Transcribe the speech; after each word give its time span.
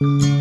Kau 0.00 0.38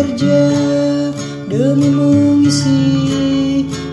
bekerja 0.00 0.48
demi 1.44 1.92
mengisi 1.92 2.80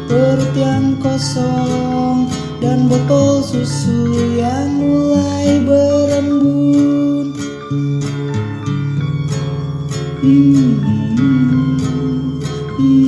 perut 0.07 0.55
yang 0.55 0.95
kosong 1.03 2.31
dan 2.63 2.87
botol 2.87 3.43
susu 3.43 4.07
yang 4.39 4.71
mulai 4.79 5.59
berembun. 5.67 7.35
Hmm, 10.23 10.79
hmm. 12.79 13.03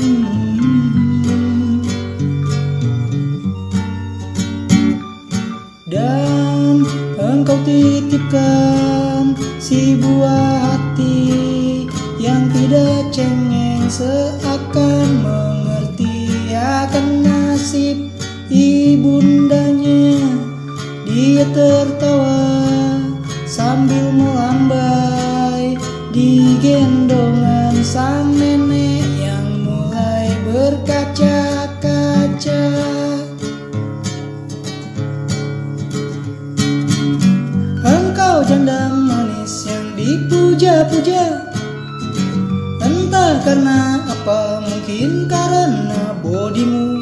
Dan 5.88 6.84
engkau 7.16 7.64
titipkan 7.64 9.40
si 9.56 9.96
buah 9.96 10.68
hati 10.68 11.69
yang 12.20 12.52
tidak 12.52 13.16
cengeng 13.16 13.88
seakan 13.88 15.24
mengerti 15.24 16.52
akan 16.52 17.24
nasib 17.24 18.12
ibundanya. 18.52 20.20
Dia 21.08 21.48
tertawa 21.56 23.00
sambil 23.48 24.12
melambai 24.12 25.80
di 26.12 26.60
gendongan 26.60 27.80
sang 27.88 28.36
nenek 28.36 29.08
yang 29.24 29.64
mulai 29.64 30.36
berkaca-kaca. 30.44 32.68
Engkau 37.80 38.44
janda 38.44 38.92
manis 38.92 39.72
yang 39.72 39.96
dipuja-puja 39.96 41.49
karena 43.44 44.04
apa? 44.08 44.60
Mungkin 44.64 45.28
karena 45.32 46.14
bodimu. 46.20 47.00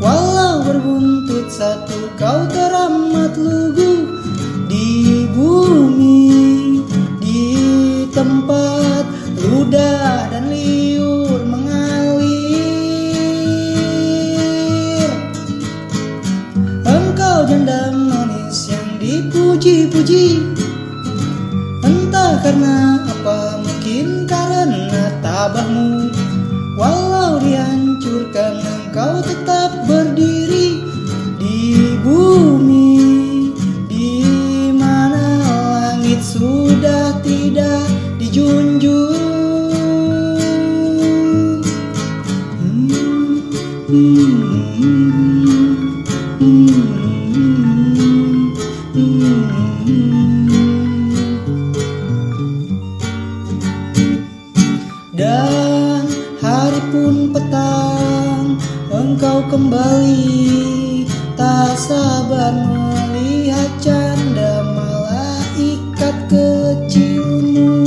Walau 0.00 0.64
berbuntut 0.64 1.52
satu 1.52 2.08
kau 2.16 2.48
teramat 2.48 3.36
lugu 3.36 4.16
Di 4.64 5.28
bumi 5.28 6.80
Di 7.20 7.52
tempat 8.08 9.04
ludah 9.44 10.32
dan 10.32 10.48
liur 10.48 11.44
mengalir. 11.44 12.64
Engkau 16.88 17.44
janda 17.44 17.92
manis 17.92 18.72
yang 18.72 18.96
dipuji-puji 18.96 20.40
Entah 21.84 22.40
karena 22.40 22.89
tabahmu 25.40 26.12
Walau 26.76 27.40
dihancurkan 27.40 28.60
engkau 28.60 29.24
tetap 29.24 29.88
berdiri 29.88 30.84
Di 31.40 31.96
bumi 32.04 33.00
Di 33.88 34.20
mana 34.76 35.40
langit 35.80 36.20
sudah 36.20 37.16
tidak 37.24 37.88
dijunjung 38.20 39.16
Hmm, 42.60 43.40
hmm, 43.88 44.44
hmm, 46.38 46.60
hmm, 46.60 47.00
Dan 48.94 50.29
kembali. 59.50 61.02
Tak 61.34 61.74
sabar 61.74 62.54
melihat 62.54 63.70
canda 63.82 64.62
malaikat 64.62 66.16
kecilmu 66.30 67.82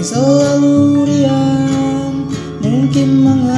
Yang 0.00 0.16
selalu 0.16 1.04
riang. 1.04 2.14
Mungkin 2.64 3.08
mengerti 3.20 3.49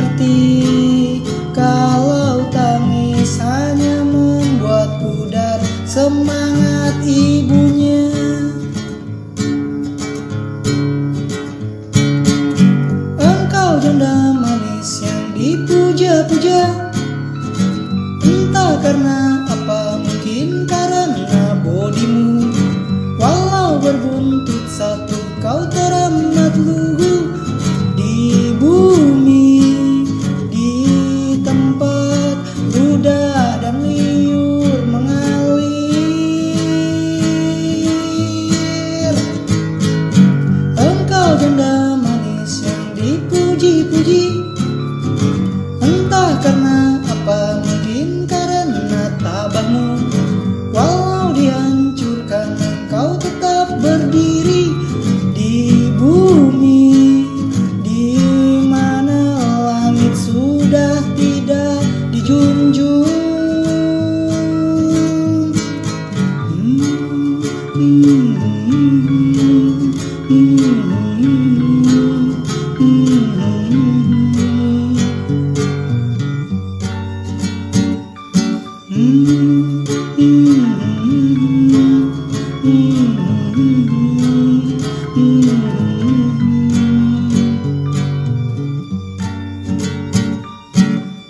Entah 18.62 19.51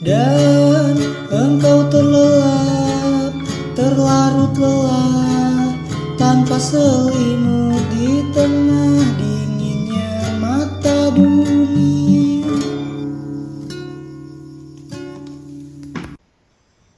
Dan 0.02 0.98
engkau 1.30 1.86
terlelap, 1.86 3.38
terlarut 3.78 4.50
lelah 4.58 5.78
Tanpa 6.18 6.58
selimut 6.58 7.61